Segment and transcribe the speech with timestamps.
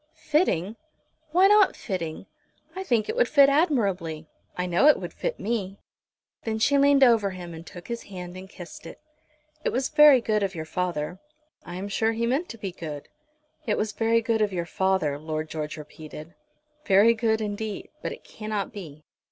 [0.15, 0.77] "Fitting!
[1.31, 2.25] Why not fitting?
[2.75, 4.25] I think it would fit admirably.
[4.57, 5.77] I know it would fit me."
[6.43, 8.99] Then she leaned over him and took his hand and kissed it.
[9.63, 11.19] "It was very good of your father."
[11.67, 13.09] "I am sure he meant to be good."
[13.67, 16.33] "It was very good of your father," Lord George repeated,
[16.83, 19.03] "very good indeed; but it cannot be.